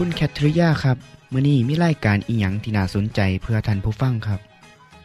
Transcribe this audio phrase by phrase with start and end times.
[0.00, 0.96] คุณแคทริยาครับ
[1.32, 4.40] มื้อนี้มีรายการอีหยังที่น่าสนใจเพื่อท่านผู้ฟังครับ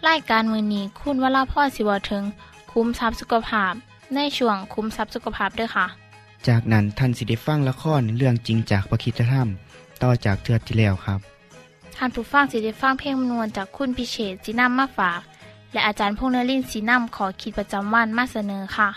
[0.07, 2.23] รายการมือนี้คุณวราพ่อสิวถึง
[2.71, 3.73] คุ้มทรัพย์สุขภาพ
[4.15, 5.85] ในช่วงคุ้มทรัพย์สุขภาพด้วยค่ะ
[6.47, 9.47] จากนั้นท่านสิได้ฟังละครเรื่องจริงจากประคีตธรรม
[10.03, 11.19] ต่อจากเทือกที่แล้วครับ
[11.95, 15.19] ท่านผู้ฟังสิได้ฟังเพลงมนวนจากคุณพิเชษจีนัมมาฝาก
[15.71, 18.89] และอาจารย์พงษ์นรินทร์สีนัมขอขีดประจำวันมาเสนอค่ะ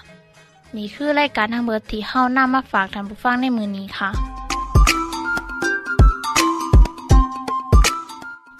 [0.76, 4.10] นี่คือรายการทางเบอร์ที่เฮ้านํมาฝากท่านผู้ฟังในมือนี้ค่ะ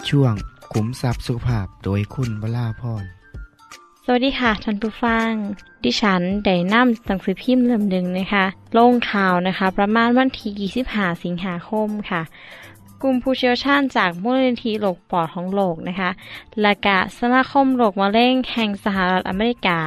[0.09, 0.33] ช่วง
[0.73, 3.03] ขุมทรัพย์สุขภาพโดยคุณวราพร
[4.05, 5.31] สวัสดีค่ะท่านผู้ฟัง
[5.83, 8.45] ดิฉันได้นำหนังสือพิมพ์เล่มหนึ่งนะคะ
[8.77, 12.21] ลงข่าวนะคะ ประมาณวันที่25สิงหาคมค่ะ
[13.01, 16.09] กลุ่มผู้เชี่ยวชาญจากมูลนิธิโรคปอดของโลกนะคะ
[16.61, 19.79] และกะสมาคมโรคมะเร็งแห่งสหรัฐอเมริกา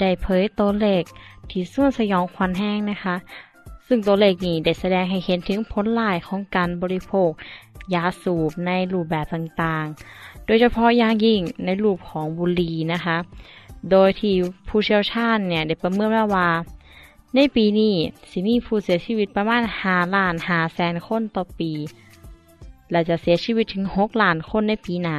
[0.00, 1.02] ได้เผยตัวเลข
[1.50, 3.16] ที่ส่วนสยองขวัญแห้งนะคะ
[3.86, 7.30] ซึ่งตัวเลขนี้ได้แสดงให้เห็นถึงผลลายของการบริโภค
[7.94, 13.16] ยาสูบในรูปแบบต่างๆ โดยเฉพาะอย่างยิ่งในรูปของบุหรี่นะคะ
[13.90, 14.34] โดยที่
[14.68, 16.48] ผู้เชี่ยวชาญเนี่ยได้ประเมินว่า
[17.34, 17.94] ในปีนี้
[18.30, 21.72] สิมีผู้เสียชีวิตประมาณ5ล้าน5แสนคนต่อปี
[22.90, 25.18] และจะเสียชีวิตถึง6ล้านคนในปีหนา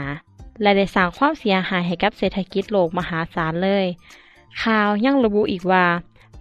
[0.61, 3.85] และได้สร้างความเสียหายให้กับเศรษฐกิจโลกมหาศาลเลย
[4.63, 5.85] ข่าวยังระบุอีกว่า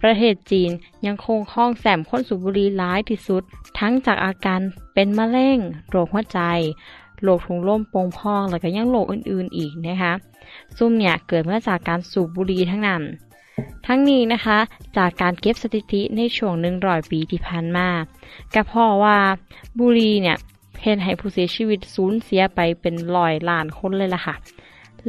[0.01, 0.71] ประเทศจีน
[1.05, 3.43] ยังคงครองแสมคนสูบบุหรี่ร้ายที่สุด
[3.79, 4.59] ทั้งจากอาการ
[4.93, 5.59] เป็นมะเร็ง
[5.89, 6.39] โรคหัวใจ
[7.23, 10.13] โรคถุงลมโป่งพอง แล้วก็ยังโรคอื่นๆอีกนะคะ
[10.77, 13.03] ซุ่มเนี่ยเกิดมาจากการสูบบุหรี่ทั้งนั้น
[13.85, 14.57] ทั้งนี้นะคะ
[14.97, 17.87] จากการเก็บสถิติในช่วงหนึ่งร้อยปีที่ผ่านมา
[18.53, 19.17] ก็เพราะว่า
[19.79, 20.37] บุหรี่เนี่ย
[20.81, 24.35] เห็นให้ผู้เสียชีวิตสูญเสียไปเป็นร้อยล้านคนเลยล่ะค่ะ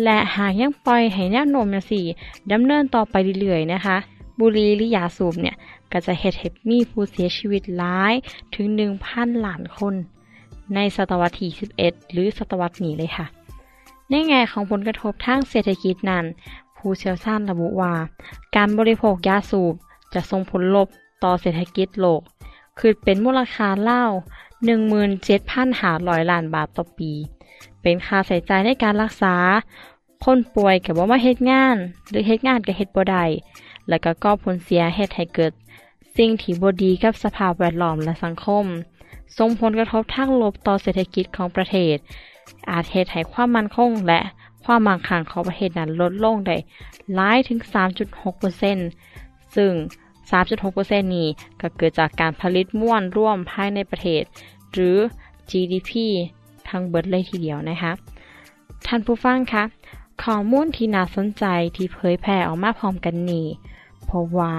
[0.05, 2.05] และหากยังปล่อยให้แนวโน้มอย่างสี่
[2.53, 3.97] ดำเนินต่อไปเรื่อยๆนะคะ
[4.41, 5.56] บุหรี่หรือยาสูบเนี่ย
[5.93, 8.15] ก็จะเฮ็ดให้มีผู้เสียชีวิตหลาย
[8.54, 8.66] ถึง
[9.04, 9.94] 1,000ล้านคน
[10.75, 11.50] ในศตวรรษที่
[11.81, 13.26] 11 หรือศตวรรษนี้เลยค่ะ
[14.10, 16.25] ในแง่ของผลกระทบทางเศรษฐกิจนั้น
[16.76, 17.94] ผู้เชี่ยวชาญระบุว่า
[18.56, 19.75] การบริโภคยาสูบ
[20.15, 20.88] จะส่งผลลบ
[21.25, 22.20] ต่อเศรษฐกิจโลก
[22.78, 24.05] คือเป็นมูลค่าเล่า
[25.38, 27.12] 17,500ล้านบาทต่อปี
[27.82, 29.34] เป็นค่าใช้จ่ายในการรักษา
[30.25, 31.76] คนป่วยกับว่ามาเฮ็ดงาน
[32.09, 33.25] หรือเฮ็ดงานกับเฮ็ดบ่ได้
[33.88, 35.53] แล้วก็ก่อผลเสียเฮ็ดให้เกิด
[36.16, 38.65] สิ่งที่บ่ดีกับสภาพแวดล้อมและสังคม
[39.38, 41.97] ส่งผลกระทบทางลบต่อเศรษฐกิจของประเทศ
[42.71, 44.21] อาจเฮ็ดให้ความมั่นคงและ
[44.65, 46.56] ความมั่งคั่งของประเทศนั้นลดลงได้
[47.15, 47.59] หลายถึง
[48.78, 49.72] 3.6%ซึ่ง
[50.31, 51.28] 3.6%นี้
[51.60, 54.22] ก็เกิดจากการผลิตม้วนร่วมภายในประเทศ
[54.72, 54.97] หรือ
[55.50, 55.91] GDP
[56.69, 57.93] ทั้งเบิดเลยทีเดียวนะคะ
[58.87, 59.65] ท่านผู้ฟังคะ
[60.22, 61.44] ข้อมูลที่น่าสนใจ
[61.76, 63.47] ที่เผยแพร่ออกมาพร้อมกันนี้
[64.08, 64.52] เพราะว่า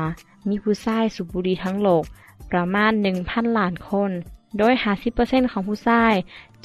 [0.50, 2.04] มีผู้ชายสูบบุหรี่ทั้งโลก
[2.52, 4.12] ประมาณ 1,000ล้านคน
[4.58, 4.74] โดย
[5.12, 6.14] 50%ของผู้ชาย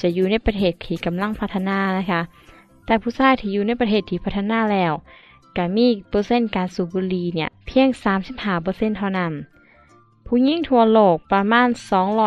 [0.01, 2.21] จะอยู่ในประเทศที่กำลังพัฒนานะคะ
[2.85, 4.93] แต่ผู้ชายที่อยู่ในประเทศที่พัฒนาแล้ว
[5.57, 7.87] ก็มีเปอร์เซ็นต์การสูบบุหรี่เนี่ยเพียง
[8.43, 9.33] 35%เท่านั้น
[10.25, 11.67] ผู้หญิงทั่วโลกประมาณ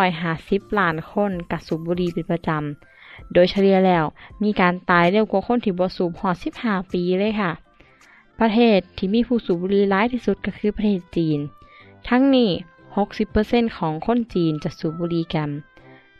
[0.08, 4.04] 250ล้านคนกับสูบบุหรี่เป็นประจำ โดยเฉลี่ยแล้ว
[4.42, 7.52] มีการตายเร็วกว่าคนที่บ่สูบหอด15 ปีเลยค่ะ
[8.40, 11.38] ประเทศที่มีผู้สูบบุหรี่ร้ายที่สุดก็คือประเทศจีน
[12.08, 12.50] ทั้งนี้
[13.14, 15.50] 60%ของคนจีนจะสูบบุหรี่กัน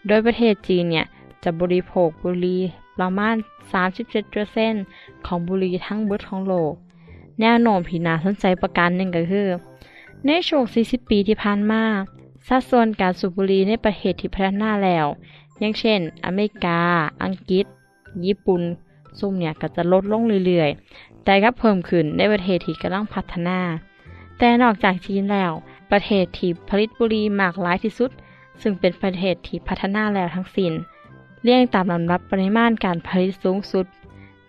[0.06, 1.06] โดยประเทศจีนเนี่ย
[1.42, 2.60] จะบริโภคบุหรี่
[2.98, 3.34] ประมาณ
[4.10, 6.72] 37%ของบุหรี่ทั้งเบิดของโลก
[7.40, 9.48] แนวโน้มที่น่าสนใจประการหนึ่งก็คือ
[10.26, 11.82] ในช่วง 40 ปีที่ผ่านมา
[12.46, 15.06] สัดส่วนการสูบบุหรี่ในประเทศที่พัฒนาแล้ว
[15.58, 16.80] อย่างเช่น อเมริกา
[17.22, 17.66] อังกฤษ
[18.26, 18.62] ญี่ปุ่น
[19.18, 23.58] ซุ่มเนี่ยก็จะลดลงเรื่อยๆ แต่ก็เพิ่มขึ้นในประเทศที่กำลังพัฒนา
[24.38, 25.52] แต่นอกจากจีนแล้ว
[25.90, 28.10] ประเทศที่ผลิตบุหรี่มากหลายที่สุด
[28.62, 30.72] ซึ่งเป็นประเทศที่พัฒนาแล้วทั้งสิน้น
[31.42, 33.86] เรียงตามลำดับปริมาณการผลิตสูงสุด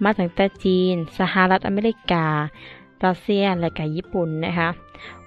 [0.03, 2.25] มาตั้งแต่จีน สหรัฐอเมริกา
[3.03, 4.69] รัสเซีย และก็ญี่ปุ่นนะคะ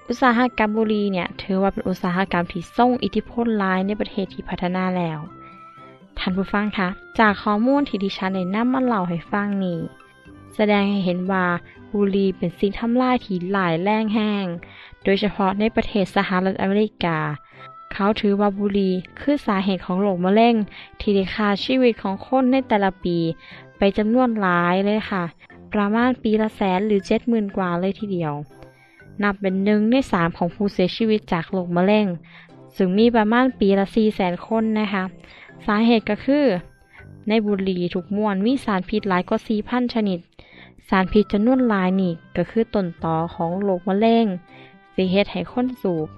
[0.08, 5.18] อุตสาหกรรมบุหรี่เนี่ยถือว่าเป็นอุตสาหกรรมที่ส่งอิทธิพลหลายในประเทศที่พัฒนาแล้ว
[6.18, 6.88] ท่านผู้ฟังคะ
[7.18, 9.80] จากข้อมูลที่ดิฉันได้นำมาเล่าให้ฟังนี้
[10.54, 11.46] แสดงให้เห็นว่า
[11.92, 14.46] บุหรี่เป็นสิ่งทำลายที่หลายแรงแห้ง
[15.04, 17.18] โดยเฉพาะในประเทศสหรัฐอเมริกา
[17.92, 20.54] เขาถือว่าบุหรี่คือสาเหตุของโรคมะเร็ง
[21.00, 23.16] ที่ได้ฆ่าชีวิตของคนในแต่ละปี
[23.78, 25.24] ไปจำนวนหลายเลยค่ะ
[25.72, 28.32] ประมาณปีละแสนหรือเจ็ดหมื่นกว่าเลยทีเดียว
[29.22, 32.06] นับเป็นหนึ่งในสามของผู้เสียชีวิตจากโรคมะเร็ง
[32.76, 35.04] ซึ่งมีประมาณปีละสี่แสนคนนะคะ
[35.66, 36.44] สาเหตุก็คือ
[37.28, 40.18] ในบุหรี่ถูกมวนมีสารพิษหลายกว่าสี่พันชนิด
[40.88, 44.26] สารพิษจำนวนหลายนี่ก็คือต้นตอของโรคมะเร็ง
[44.94, 46.08] สิเหตุให้คนสูบ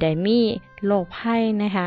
[0.00, 0.38] ได้มี
[0.86, 1.86] โรคไข้นะคะ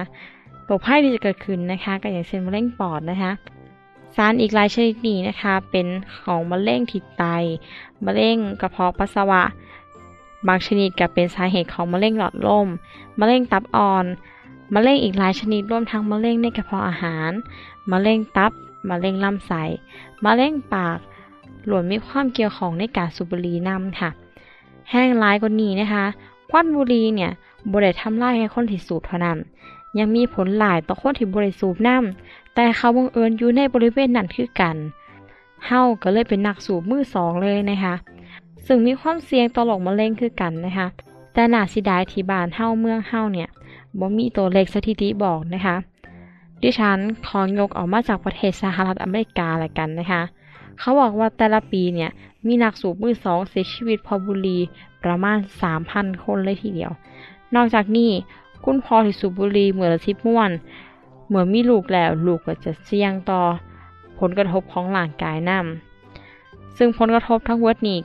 [0.65, 3.31] โรคไข้ที่จะเกิดขึ้นนะคะก็อย่างเช่นมะเร็งปอดนะคะ
[4.15, 5.87] สารอีกหลายชนิดนี้นะคะ เป็น
[6.21, 7.23] ของมะเร็งที่ไต
[8.05, 9.43] มะเร็งกระเพาะปัสสาวะ
[10.47, 12.67] บางชนิดก็เป็นสาเหตุของมะเร็งหลอดลม
[13.19, 14.05] มะเร็งตับอ่อน
[14.73, 17.31] มะเร็งอีกหลายชนิดรวมทั้งมะเร็งในกระเพาะอาหาร
[17.91, 18.51] มะเร็งตับ
[18.89, 19.63] มะเร็งลำไส้
[20.25, 20.97] มะเร็งปาก
[21.65, 24.09] หลวนมีความเกี่ยวของในการสูบบุหรี่นำค่ะ
[24.91, 26.05] แห้งร้ายกว่านี้นะคะ
[26.49, 27.31] ควันบุหรี่เนี่ย
[27.73, 29.37] บริทำลายให้คนที่สูบเท่านั้น
[29.97, 34.77] ยังมีผลหลายต่อคนที่บริสูบน้ำแต่เขาบังเอิญอยู่ในบริเวณนั้นคือกัน
[35.65, 37.93] เฮาก็เลยเป็นนักสูบมือสองเลยนะคะ
[38.65, 40.87] ซึ่งมีความเสี่ยงต่อโรคมะเร็งคือกันนะคะ
[41.33, 43.49] แต่หนาเสียดายที่บ้านเฮาเมืองเฮาเนี่ย
[43.99, 45.75] บ่มีตัวเลขสถิติบอกนะคะ
[46.63, 50.21] ดิฉันขอยกออกมาจากประเทศสหรัฐอเมริกาละกันนะคะ
[50.79, 52.09] เขาบอกว่าแต่ละปีเนี่ย
[52.45, 54.57] มีนักสูบมือสองเสียชีวิตพอบุรี
[55.03, 55.37] ประมาณ
[55.79, 56.91] 3,000 คนเลยทีเดียว
[57.55, 58.11] นอกจากนี้
[58.63, 60.51] คุณพอที่สูบบุรี่เมื่อละสิบม้วน
[61.27, 63.41] เหมื่อมีลูกแล้วลูกก็จะเสี่ยงต่อ
[64.19, 67.99] ผลกระทบของร่างกายนำซึ่งผลกระทบทั้งเวิร์ดนี้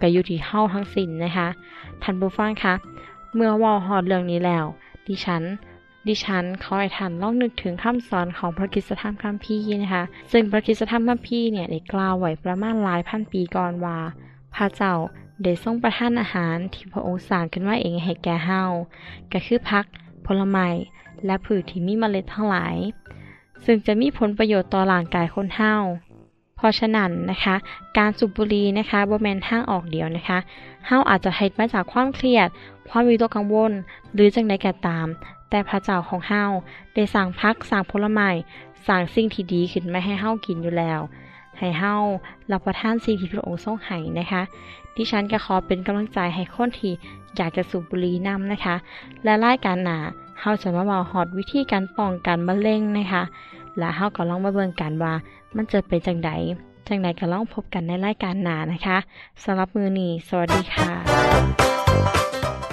[0.00, 1.48] ก็อยู่ที่เฮาทั้งสิ้นนะคะ
[2.02, 2.74] ท่านผู้ฟังคะ
[3.34, 4.64] เมื่อว่าฮอดเรื่องนี้แล้ว
[5.06, 5.42] ดิฉัน
[6.08, 13.98] ดิฉันขอให้ท่านลองนึกถึงคำสอนของพระคิสธรรมคัมภีร์นะคะ ซึ่งพระคิสธรรมคัมภีร์เนี่ยได้กล่าวไว้ประมาณหลายพันปีก่อนว่า
[14.54, 14.94] พระเจ้า
[15.42, 18.62] ได้ทรงประทานอาหารที่พระองค์สร้างขึ้นมาเองให้แก่เฮา
[19.32, 19.84] ก็คือพัก
[20.26, 20.68] ผลไม้
[21.26, 22.76] และพืชที่มีเมล็ดทั้งหลาย
[23.64, 25.74] ซึ่งจะมีผลประโยชน์ต่อร่างกายคนเฮา
[26.56, 27.54] เพราะฉะนั้นนะคะ
[27.98, 30.38] การสูบบุหรี่นะคะบ่แม่นทางออกเดียวนะคะ
[30.86, 32.48] เฮาอาจจะเฮ็ดมาจากความเครียด
[32.88, 33.72] ความวิตกกังวล
[34.14, 35.06] หรือจังใดก็ตาม
[35.52, 36.44] แต่พระเจ้าของเฮา
[36.94, 38.30] ได้สร้างพักสร้างผลไม้
[38.86, 41.00] สร้างสิ่งที่ดีขึ้นมาให้เฮากินอยู่แล้ว
[41.58, 41.94] ให้เฮา
[42.52, 44.42] รับประทานสิ่งที่พระองค์ทรงให้นะคะ
[44.96, 46.92] ดิฉันก็ขอเป็นกำลังใจให้คนที่
[47.36, 48.76] อยากจะสูบบุหรี่นำนะคะ
[49.24, 49.98] และรายการหนา
[50.40, 53.22] เฮาจะมาบอกฮอดวิธีการป้องกันมะเร็งนะคะ
[53.78, 55.14] และเฮาก็ลองมาเบิ่งกันว่า
[55.56, 56.30] มันจะเป็นจังได
[56.88, 58.98] จังไดก็ลองพบกันในรายการหนานะคะ
[59.42, 62.31] สำหรับมือนี้สวัสดีค่ะ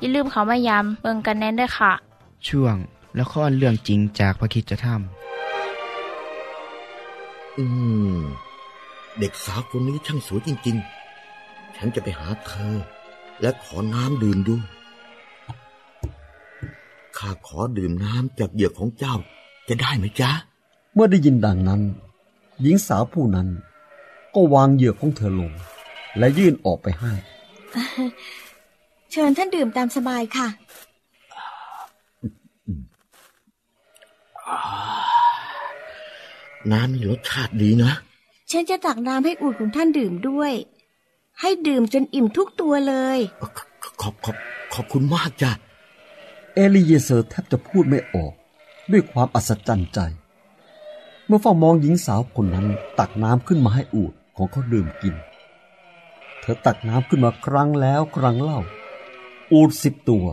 [0.00, 1.92] อย่าลืมเขามายามเบิงกันแน่นด้วยค่ะ
[2.48, 2.76] ช่วง
[3.18, 4.86] ละครเรื่องจริงจากพระคิดจะท
[7.58, 7.64] อื
[8.16, 8.18] ม
[9.18, 10.76] เด็กสาวคนนี้ช่างสวยจริง
[11.26, 12.74] ๆ ฉันจะไปหาเธอ
[13.40, 14.62] และขอน้ำดื่มด้วย
[17.16, 19.14] ข้าขอดื่มน้ำจากเหยือกของเจ้า
[19.68, 20.30] จะได้ไหมจ๊ะ
[20.94, 21.82] เมื่อได้ยินดังนั้น
[22.62, 23.48] หญิงสาวผู้นั้น
[24.34, 25.52] ก็วางเหยือกของเธอลง
[26.18, 27.12] และยื่นออกไปให้
[29.12, 30.48] เชิญท่านดื่มตามสบายค่ะ
[36.72, 37.92] น้ำนี่รสชาติดีนะ
[38.50, 40.52] ฉันจะตักน้ำให้อุ่นของท่านดื่มด้วย
[41.40, 43.44] ให้ดื่มจนอิ่มทุกตัวเลยข
[44.02, 44.36] ขอบขอบ
[44.74, 45.50] ขอบคุณมากจ้ะ
[46.54, 48.32] เอลีเยเซอร์แทบจะพูดไม่ออก
[48.92, 49.98] ด้วยความอัศจรรย์ใจ
[51.26, 52.66] เมื่อเฝ้ามองหญิงสาวคนนั้น
[52.98, 55.14] ตักน้ำขึ้นมาให้อูดของเขาดื่มกิน
[56.40, 58.60] เธอตักน้ำขึ้นมาครั้งแล้วครั้งเล่า
[59.52, 60.26] อูดสิบตัว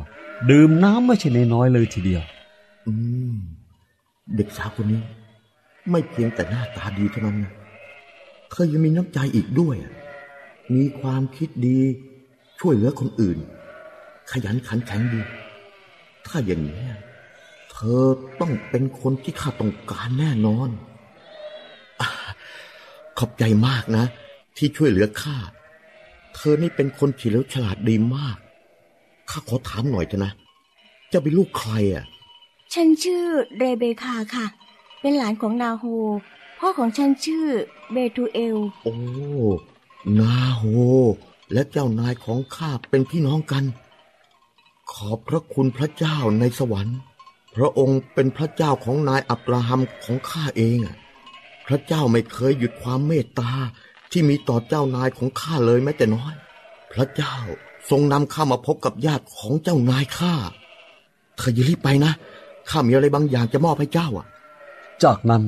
[0.49, 2.23] ดื่มน้ำไม่ใช่นน้อยเลยทีเดียว
[2.87, 2.93] อื
[3.31, 3.35] ม
[4.35, 5.01] เด็กสาวคนนี้
[5.91, 7.53] ไม่เพียงแต่หน้าตาดีเท่านั้นนะ
[8.49, 9.77] เธอยังมีน้ำใจอีกด้วย
[10.75, 11.79] มีความคิดดี
[12.59, 13.37] ช่วยเหลือคนอื่น
[14.31, 15.21] ขยันขันแข็งดี
[16.27, 16.83] ถ้าอย่างนี้
[17.71, 18.03] เธอ
[18.39, 20.69] ต้องเป็นคนที่ข้าต้องการแน่นอน
[21.99, 22.01] อ
[23.17, 24.05] ขอบใจมากนะ
[24.57, 25.37] ที่ช่วยเหลือข้า
[26.35, 28.37] เธอนี่เป็นคนเฉลียวฉลาดดีมาก
[29.29, 30.31] ข้าขอถามหน่อยเถอะนะ
[31.09, 32.05] เจะเป็นลูกใครอะ
[32.73, 33.25] ฉันชื่อ
[33.57, 34.45] เรเบคาค่ะ
[35.01, 35.83] เป็นหลานของนาโฮ
[36.59, 37.45] พ่อของฉันชื่อ
[37.91, 38.95] เบทูเอล โอ้
[40.19, 40.63] นาโฮ
[41.53, 43.63] และเจ้านายของข้าเป็นพี่น้องกัน
[44.93, 46.97] ขอบพระคุณพระเจ้าในสวรรค์
[47.55, 50.95] พระองค์เป็นพระเจ้าของนายอับราฮัมของข้าเองอะ
[51.67, 53.51] พระเจ้าไม่เคยหยุดความเมตตา
[54.11, 56.33] ที่มีต่อเจ้านายของข้าเลยแม้แต่น้อย
[56.93, 57.35] พระเจ้า
[57.89, 60.33] ทรงนำข้ามาพบกับญาติของเจ้านายข้า
[61.35, 62.11] เธออย่ารีบไปนะ
[62.69, 64.27] ข้ามีอะไรบางอย่างจะมอบให้เจ้าอะ
[65.03, 65.43] จากนั้น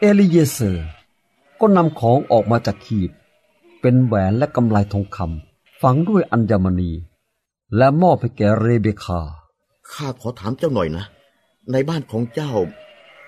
[0.00, 0.88] เอลิเยเซอร์
[1.60, 3.10] ก็นำของออกมาจากขีบ
[3.80, 6.92] เป็นแหวนและกำไลทองคำฝังด้วยอัญมณี
[7.76, 9.20] และมอบให้แก่เรเบคา
[9.92, 11.04] ข้าขอถามเจ้าหน่อยนะ
[11.72, 12.52] ในบ้านของเจ้า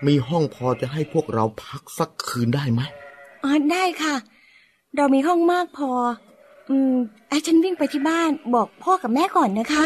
[0.06, 2.80] มีห้องพอจะให้พวกเราพักสักคืนได้ไหม
[3.44, 4.14] อ๋อได้ค่ะ
[4.96, 5.90] เรามีห้องมากพอ
[6.68, 6.96] อืม
[7.28, 9.84] ไอ้ฉันวิ่งไปที่บ้านบอกพ่อกับแม่ก่อนนะคะ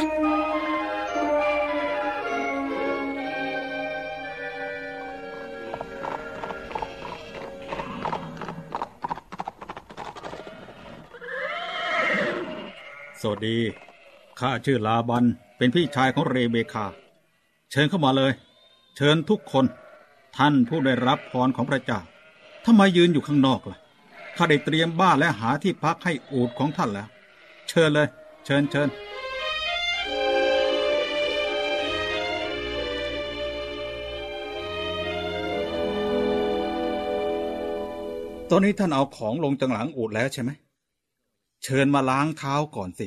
[13.20, 13.58] สวัสดี
[14.40, 15.24] ข้าชื่อลาบัน
[15.56, 16.86] เป็นพี่ชายของเรเบคา
[17.70, 18.32] เชิญเข้ามาเลย
[18.96, 19.64] เชิญทุกคน
[20.36, 22.00] ท่านผู้ได้รับพรของพระเจ้า
[22.64, 23.78] ทำไมยืนอยู่ข้างนอกล่ะ
[24.36, 27.08] ข้าได้เตรียมบ้านและหาที่พักให้อูดของท่านแล้ว
[27.68, 28.08] เชิญเลย
[28.44, 28.88] เชิญเชิญ
[38.50, 40.50] ตอนนี้ท่านเอาของลงจากหลังอูดแล้วใช่ไหม
[41.64, 43.06] เชิญมาล้างเท้าก่อนสิ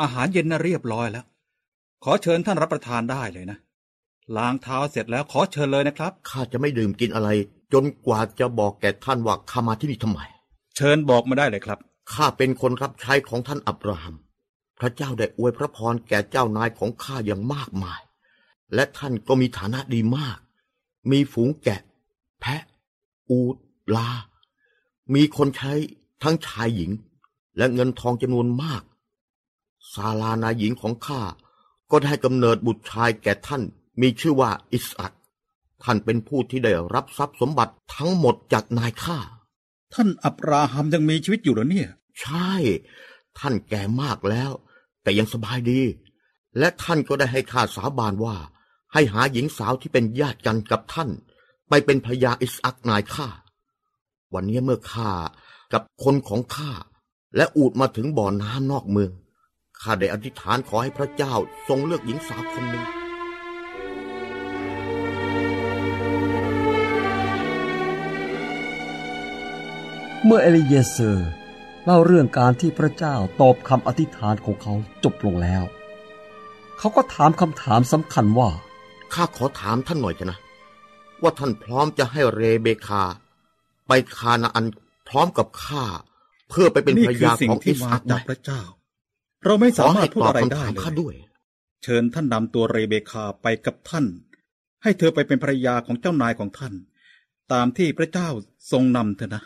[0.00, 1.24] อาหารเย็นน่ะเรียบร้อยแล้ว
[2.04, 3.58] ขอเชิญท่านรับประทานได้เลยนะ
[4.36, 7.28] ล้างเท้าเสร็จแล้วขอเชิญเลยนะครับ ข้าจะไม่ดื่มกินอะไร
[7.72, 10.20] จนกว่าจะบอกแก่ท่านว่าข้ามาที่นี่ทำไม
[10.76, 11.78] เชิญบอกมาได้เลยครับ
[12.12, 14.16] ข้าเป็นคนรับใช้ของท่านอับราฮัม
[14.78, 18.00] พระเจ้าได้อวยพระพรแก่เจ้านายของข้าอย่างมากมาย
[18.74, 20.38] และท่านก็มีฐานะดีมาก
[21.10, 21.80] มีฝูงแกะ
[22.40, 22.62] แพะ
[23.30, 23.56] อูด
[23.96, 24.10] ลา
[25.14, 25.72] มีคนใช้
[26.22, 26.90] ทั้งชายหญิง
[27.56, 28.82] และเงินทองจำนวนมาก
[29.92, 31.20] ซาลานายหญิงของข้า
[31.90, 33.62] ก็ได้กำเนิดบุตรชายแก่ท่าน
[34.00, 35.12] มีชื่อว่าอิสอัก
[35.82, 39.18] ท่านเป็นผู้ที่ได้รับทรัพย์สมบัติทั้งหมดจากนายข้า
[39.94, 41.88] ท่านอับราฮัมยังมีชีวิตอยู่เหรอเนี่ย
[42.20, 42.52] ใช่
[43.38, 44.52] ท่านแก่มากแล้ว
[45.02, 45.82] แต่ยังสบายดี
[46.58, 48.36] และท่านก็ได้ให้ข้าสาบานว่า
[48.92, 51.10] ให้หาหญิงสาวที่เป็นญาติกันกับท่าน
[51.68, 53.28] ไปเป็นภรยาอิสอักนายข้า
[54.34, 55.10] วันนี้เมื่อข้า
[55.72, 56.72] กับคนของข้า
[57.36, 59.10] และอูดมาถึงบ่อน้ำนอกเมือง
[59.80, 61.34] ข้าได้อธิษฐานขอให้พระเจ้า
[61.68, 62.84] ทรงเลือกหญิงสาวคนหนึ่ง
[70.26, 71.30] เมื่อเอลิเยเซอร์
[71.84, 74.72] เล่าเรื่องการที่พระเจ้าตอบคำอธิษฐานของเขา
[75.04, 75.62] จบลงแล้ว
[76.78, 78.50] เขาก็ถามคำถามสำคัญว่า
[79.14, 80.38] ข้าขอถามท่านหน่อยเถอะนะ
[81.22, 83.02] ว่าท่านพร้อมจะให้เรเบคา
[83.86, 84.66] ไปคานาอัน
[85.08, 85.84] พร้อมกับข้า
[86.50, 88.62] เพื่อไปเป็นนี่ภรรคือยาสิ่งของที่อิสมาอักไหมจากพระเจ้า
[89.44, 91.14] เราไม่ขสาอมารให้ถพูดตอบอะไรได้คำถามเลข้ายด้วย
[91.82, 94.06] เชิญท่านนำตัวเรเบคาไปกับท่าน
[94.82, 96.74] ให้เธอไปเป็นภรรยาของเจ้านายของท่าน
[97.52, 98.28] ตามที่พระเจ้า
[98.72, 99.42] ทรงนำเถอะนะ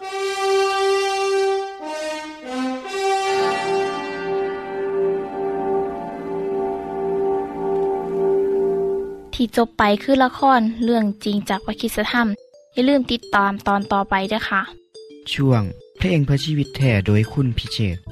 [9.38, 12.28] ที่จบไปคือละครเรื่องจริงจากวิคิสธรรม
[12.75, 14.62] อย่าลืมติดตามตอนต่อไปด้วยค่ะ
[15.33, 15.62] ช่วง
[15.99, 18.02] เพลงเพื่อชีวิตแท่โดยคุณพิเชษฐ์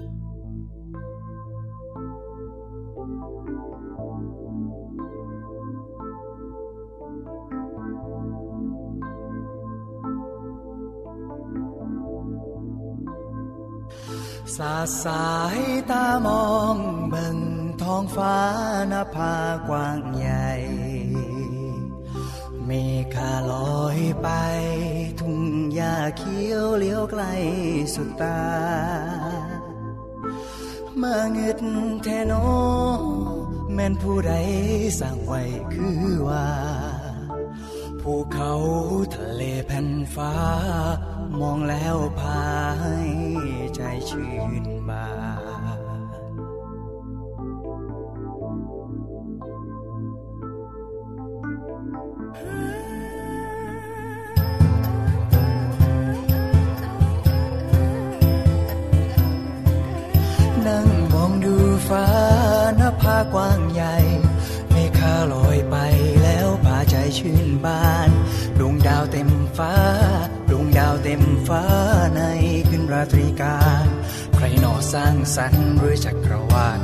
[14.56, 15.59] สาดสาย
[15.90, 16.76] ตามอง
[17.11, 17.38] เบิ่ง
[17.83, 18.37] ท้องฟ้า
[18.88, 19.35] หน้าผา
[19.68, 20.86] กว้างใหญ่
[22.67, 22.73] เม
[23.15, 24.29] ฆาลอยไป
[25.21, 25.41] ทุ่ง
[25.75, 27.25] หญ้าเขียวเลี้ยวไกล
[27.95, 28.41] สุดตา
[31.01, 31.61] มาเงึด
[32.03, 32.33] แทโน
[33.75, 34.33] แม่นผู้ใด
[35.01, 35.43] สั่งไว้
[35.73, 36.49] คือว่า
[38.01, 38.53] ภูเขา
[39.15, 40.35] ทะเลแผ่นฟ้า
[41.41, 42.51] มองแล้วพา
[43.07, 43.09] ย
[43.77, 43.81] ใจ
[44.11, 44.33] ชื่
[44.63, 45.09] นบา
[45.45, 63.97] นากว้างใหญ่
[64.71, 65.77] เมฆาลอยไป
[66.23, 68.11] แล้วพาใจชื่นบาน
[68.59, 69.75] ดวงดาวเต็มฟ้า
[70.51, 71.65] ดวงดาวเต็มฟ้า
[72.17, 72.21] ใน
[72.69, 73.87] ขึ้นราตรีการ
[74.37, 76.81] ใครหนอสร้างสรรค์หรือจักรวาล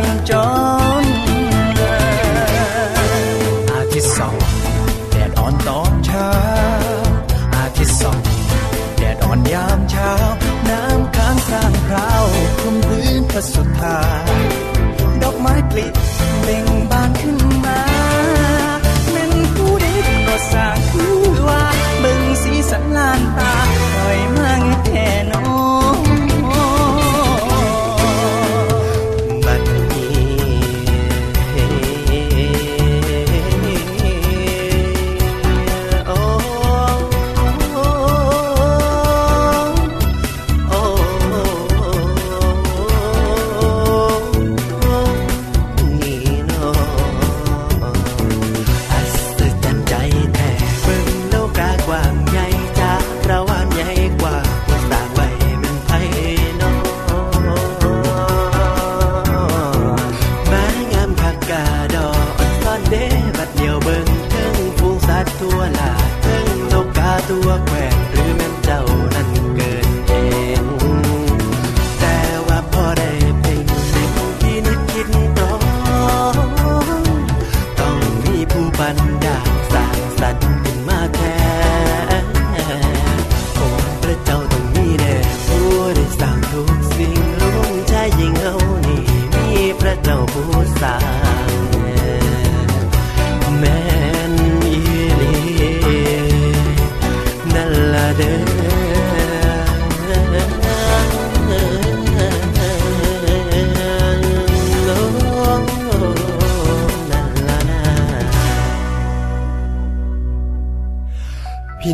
[0.00, 0.32] บินจ
[1.00, 1.04] ร
[3.72, 4.36] อาทิตย์สอง
[5.10, 6.30] แดดอ่อนตอนเช้า
[7.54, 8.18] อาทิตย์สอง
[8.96, 10.12] แดดอ่อนยามเช้า
[10.70, 12.24] น้ำค้างครางคราว
[12.60, 13.98] คลุมพื้นพระสุธา
[15.22, 15.94] ดอกไม้ปลิด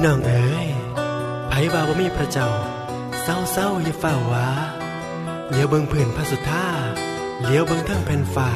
[0.00, 0.68] พี่น้องเอ๋ย
[1.48, 2.48] ไผว่าบ่มีพระเจ้า
[3.22, 4.48] เศร้าเศร้าๆอย่าเฝ้าหวา
[5.50, 6.66] เลี้ยวเบิ่งพื้นพระสุธา
[7.44, 8.50] เลี้ยวเบิ่งทั้งแผ่นฟ้า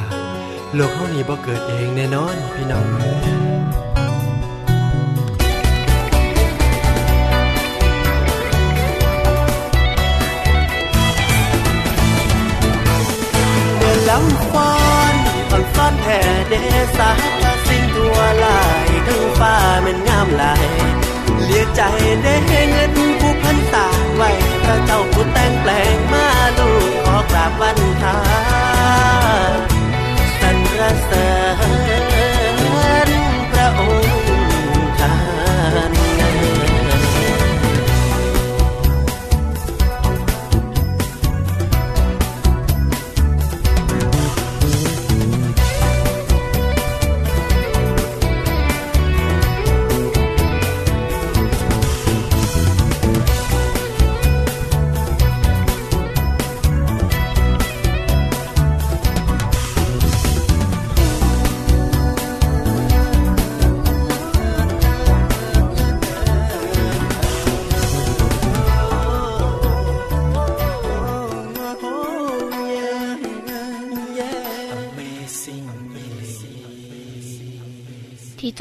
[0.75, 3.29] โลกเฮานี้บ่เกิดเองแน่นอนพี่น้องเอ๋ย
[13.79, 14.73] เดินลำฟ้อ
[15.11, 15.13] น
[15.51, 16.53] อ่อนฟ้อนแท่เด
[16.97, 17.09] สา
[17.41, 19.55] ว่าสิ่งตัวลายทั้งฟ้า
[19.85, 20.74] มันงามหลาย
[21.55, 21.83] เลียใจ
[22.23, 24.29] ได้เงินผู้พันตาไว้
[24.63, 26.25] พระเจ้าผู้แต่งแปลงมา
[26.57, 28.17] ลูกขอกราบวันทา
[30.39, 30.57] สรร
[31.05, 31.27] เสริ
[31.81, 31.84] ญ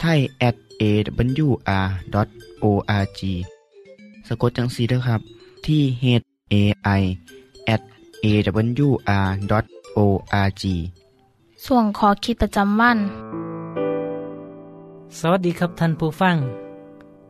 [0.00, 1.60] ไทย at awr.org
[4.26, 5.20] สะกดจังสีด้วยครับ
[5.66, 6.04] ที่ h
[6.52, 6.54] a
[7.00, 7.02] i
[7.74, 7.82] at
[8.24, 9.52] awr.org
[11.64, 12.98] ส่วนขอคิดประจำวัน
[15.18, 16.36] สวัสดีครับท่านผู้ฟัง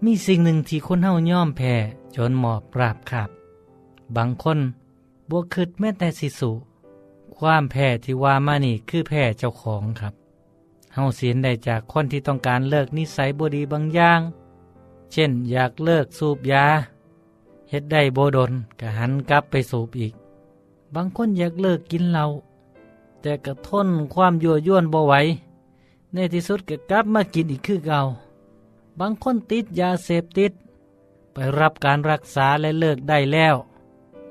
[0.05, 1.75] มีสิ่งหนึ่งที่คนเฮาย่อมแพ้
[2.17, 3.31] จนหมอบปราบขาบ
[4.17, 4.59] บางคน
[5.31, 6.51] บวกคืดแม้แต่สิสุ
[7.37, 14.21] ความแพ้ที่ว่ามานี่คือแพ้เจ้าของครับเฮาเสียนได้จากคนที่ต้องการเลิกนิสัยบดีบางอย่าง
[15.13, 16.65] เช่นอยากเลิกสูบยา
[17.71, 20.15] เฮ็ดได้โบดนก็หันกลับไปสูบอีก
[20.95, 22.27] บางคนอยากเลิกกินเหล้า
[23.21, 25.15] แต่ก็ทนความยั่วยวนบ่ไหว
[26.13, 28.01] ในที่สุดก็กลับมากินอีกคือเก่า
[28.99, 30.53] บางคนติดยาเสพติด
[31.33, 33.57] ไปรับการรักษาและเลิกได้แล้ว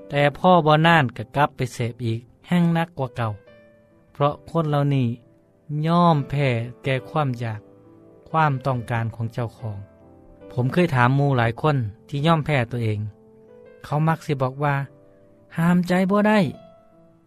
[0.09, 3.29] แต่พ่อบ่นานก็กลับไปเสพอีกแห้งนักกว่าเก่า
[4.13, 5.07] เพราะคนเหล่านี้
[5.87, 6.47] ย่อมแพ้
[6.83, 7.61] แก่ความอยาก
[8.29, 9.77] ความต้องการของเจ้าของ
[10.53, 11.77] ผมเคยถามมูหลายคน
[12.07, 12.99] ที่ย่อมแพ้ตัวเอง
[13.83, 14.75] เขามักสิบอกว่า
[15.57, 16.39] ห้ามใจบ่ได้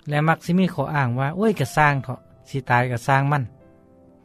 [0.09, 3.43] และมักสิมีขออ้างว่าโอ้ยกระสร้างเถาะสิตายกระสร้างมัน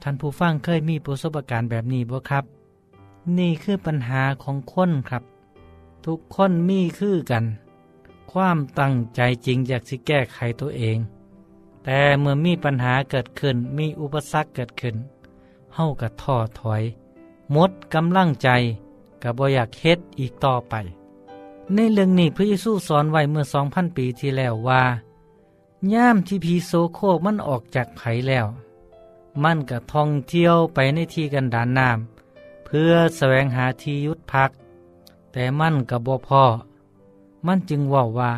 [0.02, 2.44] ท่านผู้ฟังเคยมีประสบการณ์แบบนี้บ่ครับ
[3.38, 5.24] นี่คือปัญหาของคนครับ
[6.06, 7.46] ทุกคนมีคือกัน
[8.32, 10.98] ความตั้งใจจริงอยากสิแก้ไขตัวเอง
[11.90, 14.96] แต่เมื่อมีปัญหาเกิดขึ้นมีอุปสรรคเกิดขึ้น
[15.76, 16.84] เฮากับท้อถอย
[17.52, 18.50] หมดกำลังใจ
[19.22, 20.74] กับบ่อยากเฮ็ดอีกต่อไป
[21.74, 24.84] ในเรื่องนี้พระเยซูสอนไว้เมื่อสองพันปีที่แล้วว่า
[25.94, 28.46] ย่ามที่พีโซโคกมันออกจากไผแล้ว
[29.44, 34.52] มันก็ท่องเที่ยวไปในที่กันดานน้ำเพื่อแสวงหาที่ยุดพัก
[35.32, 36.44] แต่มันกับบ่พอ
[37.46, 38.32] มันจึงว่าว่า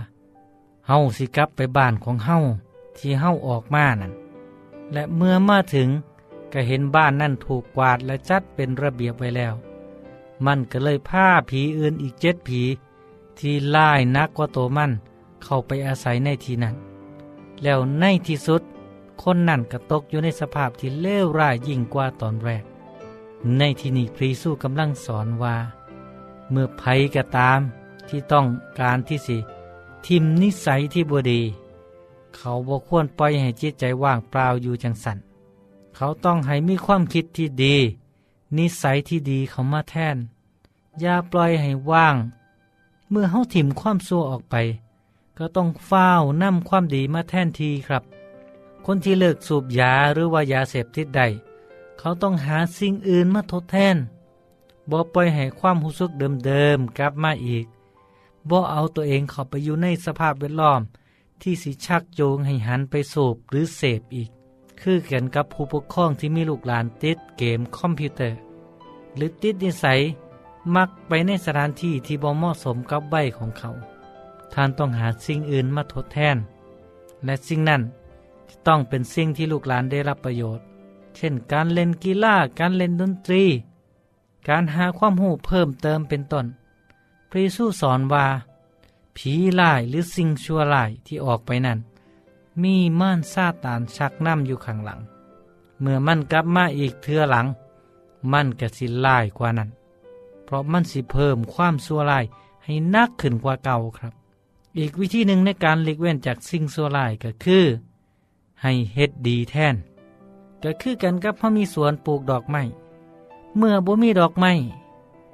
[0.88, 2.38] เฮาสิกลับไปบ้านของเฮา
[3.00, 4.14] ที่เฮาออกมานั่น
[4.94, 5.90] และเมื่อมาถึง
[6.54, 9.54] ก็เห็นบ้านนั่นถูกกวาดและจัดเป็นระเบียบไว้แล้ว
[10.46, 12.62] มันก็เลยพาผีอื่นอีกเจ็ดผี
[13.40, 14.92] ที่ล่ายนักกว่าตัวมัน
[15.44, 16.76] เข้าไปอาศัยในที่นั้น
[17.64, 18.62] แล้วในที่สุด
[19.22, 22.64] คนนั่นก็ตกอยู่ในสภาพที่เลวร้ายยิ่งกว่าตอนแรก
[23.58, 25.56] ในที่นี้พรีสู้กำลังสอนว่า
[26.52, 27.60] เมื่อภัยก็ตาม
[28.08, 28.46] ที่ต้อง
[28.80, 29.38] การที่สิ
[30.06, 31.42] ทิมนิสัยที่บดี
[32.36, 35.18] เขาบ่ควรปล่อยให้จิตใจว่างเปล่าอยู่จังสัน
[35.96, 37.76] เขาต้องให้มีความคิดที่ดี
[38.58, 40.18] นิสัยที่ดีเขามาแทน
[41.00, 42.16] อย่าปล่อยให้ว่าง
[43.10, 44.56] เมื่อเขาถิ่มความชั่วออกไป
[45.38, 46.10] ก็ต้องเฝ้า
[46.42, 48.04] นำความดีมาแทนทีครับ
[48.86, 51.22] คนที่เลิกสูบยาหรือว่ายาเสพติดใด
[52.00, 53.98] เขาต้องหาสิ่งอื่นมาทดแทน
[54.90, 56.12] บ่ปล่อยให้ความรู้สึก
[56.46, 57.66] เดิมๆกลับมาอีก
[58.50, 60.82] บ่เอาตัวเองเข้าไปอยู่ในสภาพแวดล้อม
[61.44, 64.30] ที่สิชักโยงให้หันไปสูบหรือเสพอีก
[64.82, 68.38] คือกันกับผู้ปกครองที่มีลูกหลานติดเกมคอมพิวเตอร์
[69.16, 70.00] หรือติดนิสัย
[70.76, 73.70] มักไปในสถานที่ที่บ่เหมาะสมกับใบของเขา
[74.54, 76.38] ท่านต้องหาสิ่งอื่นมาทดแทน
[77.26, 77.82] และสิ่งนั้น
[78.50, 80.64] จะต้องเป็นสิ่งที่ลูกหลานได้รับประโยชน์
[81.16, 83.44] เช่น การเล่นกีฬาการเล่นดนตรี
[84.48, 86.46] การหาความรู้เพิ่มเติมเป็นต้น
[87.30, 88.26] พระเยซูสอนว่า
[89.24, 91.80] ผีลายหรือสิ่งชั่วลายที่ออกไปนั้น
[92.64, 95.00] มีม่านซาตานชักน้ำอยู่ข้างหลัง
[95.82, 97.46] เมื่อมันกลับมาอีกเทือหลัง
[98.32, 99.70] มันก็สิลายกว่านั้น
[100.46, 102.26] เพราะมันสิเพิ่มความชั่วลาย
[102.64, 104.14] ให้นักขึ้นกว่าเก่าครับ
[104.78, 107.66] อีกวิธีหนึ่งในการหลีกเว้นจากสิ่งชั่วลายก็คือ
[108.62, 109.76] ให้เฮ็ดดีแทน
[110.64, 112.64] ก็คือกันกับพอมีสวนปลูกดอกไม้
[113.58, 114.54] เมื่อบ่มีดอกไม้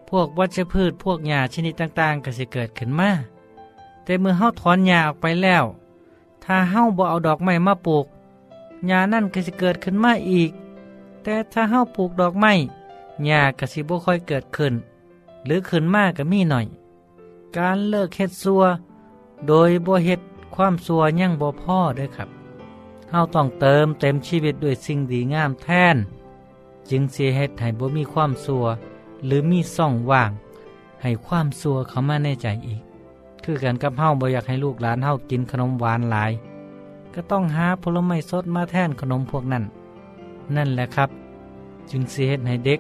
[0.10, 3.12] พวกวัชพืชพวกหญ้าชนิดต่างๆก็สิเกิดขึ้นมา
[4.06, 5.66] แต่เมื่อเฮาถอนหญ้าออกไปแล้ว
[6.44, 8.06] ถ้าเฮาบ่เอาดอกไม้มาปลูก
[8.88, 10.52] หญ้านั่นก็สิเกิดขึ้นมาอีก
[11.24, 12.54] แต่ถ้าเฮาปลูกดอกไม้
[13.26, 14.74] หญ้าก็สิบ่ค่อยเกิดขึ้น
[15.46, 16.66] หรือขึ้นมากก็มีหน่อย
[17.58, 18.64] การเลิกเฮ็ดซัว
[19.48, 20.22] โดยบ่เฮ็ด
[20.56, 22.30] ความซัวยังบ่พอด้อครับ
[23.12, 25.98] เฮาต้องเติมเต็มชีวิตด้วยสิ่งดีงามแทน
[26.90, 28.66] จึงเสียเฮ็ดให้บ่มีความสัว
[29.26, 30.32] หรือมีซ่องว่าง
[31.02, 32.85] ให้ความสัวเข้ามาในใจอีก
[33.46, 36.32] คือกันกับเฮาบ่อยากให้ลูกหลานเฮากินขนมหวานหลาย
[37.14, 39.64] ก็ต้องหาผลไม้สดมาแทนขนมพวกนั้น
[40.56, 41.10] นั่นแหละครับ
[41.90, 42.80] จึงเสียเฮ็ดให้เด็ก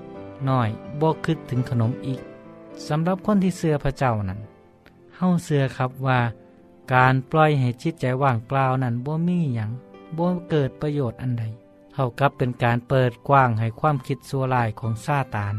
[0.49, 0.69] น้อย
[1.01, 2.21] บ่คิดถึงขนมอีก
[2.88, 4.39] สำหรับคนที่เสือพระเจ้านั้น
[5.17, 6.19] เฮาเสือครับว่า
[6.93, 9.71] การปล่อยให้จิตใจว่างเปล่านั้นบ่มีหยัง
[10.17, 15.56] บ่เกิดประโยชน์อันใดเเท่ากับเป็นการเปิดกว้างให้ความคิดสัวลายของซาตาน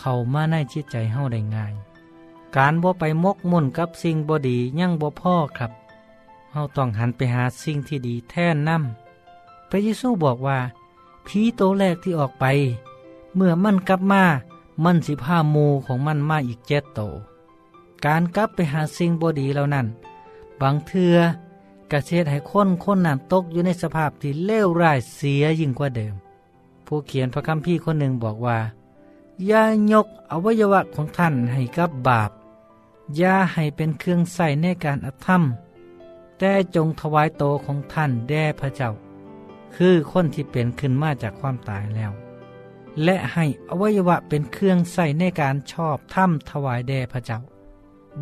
[0.00, 1.72] เข้ามาในจิตใจเฮาได้ง่าย
[2.56, 5.72] การบ่ไปมกมุ่นกับสิ่งบ่ดียั่งบ่พ่อครับ
[6.52, 10.58] เฮาต้องหันไปหาสิ่งที่ดีแท่นนำพระเยซูบอกว่า
[11.26, 12.44] ผีโตแรกที่ออกไป
[13.34, 14.24] เมื่อมันกลับมา
[14.84, 17.00] มันสิพามูของมันมาอีกเจ็ดโต
[18.04, 19.86] การกลับไปหาสิ่งบดีเหล่านั้น
[20.60, 21.16] บางเทือ
[21.90, 26.14] กระเช็ดให้คนคนนั้นตกอยู่ในสภาพที่เลวร้ายเสียยิ่งกว่าเดิม
[26.86, 28.58] ผู้เขียนพระคัมภีร์คนหนึ่งบอกว่า
[29.46, 32.30] อย่ายกอวัยวะของท่านให้กับบาป
[33.16, 35.42] อย่าให้เป็นเครื่องใส่ในการอธรรม
[36.38, 38.90] แต่จงถวายโตของท่านแด่พระเจ้า
[39.76, 42.12] คือคนที่เป็นขึ้นมาจากความตายแล้ว
[43.04, 47.38] และให้อวัยวะเป็นเครื่องใส่ในการชอบธรรมถวายแด่พระเจ้า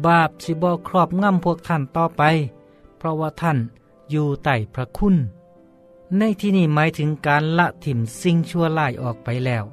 [0.07, 2.23] บาปสิบอครอบงำพวกท่านต่อไป
[2.99, 3.59] เพราะว่าท่าน
[4.11, 5.17] อยู่ใต้พระคุณ
[6.19, 9.65] ในที่นี้หมายถึงการละถิ่มสิ่งชั่วร้ายออกไปแล้ว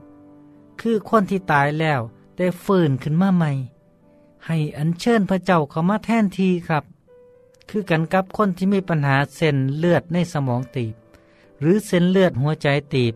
[0.79, 2.01] คือคนที่ตายแล้ว
[2.37, 3.51] ได้ฟื้นขึ้นมาใหม่
[4.47, 6.83] ให้อัญเชิญพระเจ้าเข้ามาแทนทีครับ
[7.69, 10.93] คือกันกับคนที่มีปัญหาเส้นเลือดในสมองตีบ
[11.61, 13.13] หรือเส้นเลือดหัวใจตีบ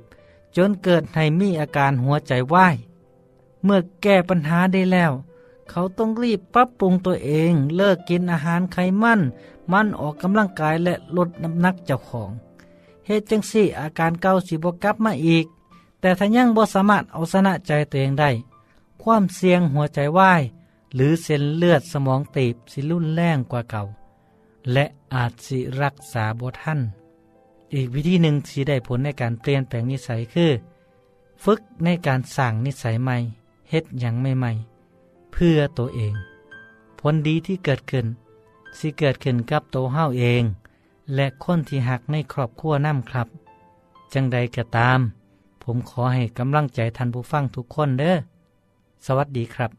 [0.56, 2.76] จนเกิดให้มีอาการหัวใจวาย
[3.64, 5.12] เมื่อแก้ปัญหาได้แล้ว
[5.70, 9.22] เขาต้องรีบปรับปรุงตัวเองเลิกกินอาหารไขมัน
[9.72, 12.32] มันออกกำลังกายและลดน้ำหนักเจ้าของ
[13.06, 15.46] เหตุจังสี่อาการเก่าสิบกลับมาอีก
[16.00, 18.30] แต่ถ้ายังบ่สามารถเอาชนะใจตัวเองได้
[19.02, 20.42] ความเสี่ยงหัวใจวาย
[20.96, 23.84] หรือเส้นเลือดสมองตีบสิรุ่นแรงกว่าเก่า
[24.74, 26.80] และอาจสิรักษาบ่ทัน
[27.74, 30.52] อีกวิธีหนึ่งที่ได้ผลในการเปลี่ยนแปลงนิสัยคือ
[31.44, 33.18] ฝึกในการสั่งนิสัยใหม่
[33.70, 36.14] เฮ็ดอย่างใหม่ๆ เพื่อตัวเอง
[37.00, 38.06] ผลดีที่เกิดขึ้น
[38.78, 40.44] สิเกิดขึ้นกับตัวเฮาเอง
[41.16, 43.28] และคนที่หักในครอบครัวน้ำครับ
[44.14, 45.00] จังใดก็ตาม
[45.64, 48.16] ผมขอให้กำลังใจท่านผู้ฟังทุกคนเด้อ
[49.06, 49.79] สวัสดีครับ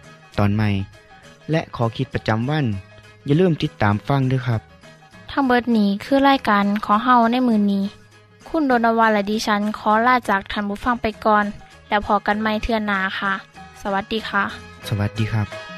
[0.43, 0.69] อนใหม่
[1.51, 2.65] และขอคิดประจำวัน
[3.25, 4.61] อย่าลืมติดตามฟังด้วยครับ
[5.31, 7.83] ทั้งเบิดนี้คือรายการของเฮาในมือนี้
[8.47, 11.45] คุณโดนวาและดิฉันขอลาจากทันบุฟังไปก่อน
[11.87, 13.33] แล้วพอกันไม่เทื่อนนาค่ะ
[13.81, 14.43] สวัสดีค่ะ
[14.87, 15.70] สวัสดีครับ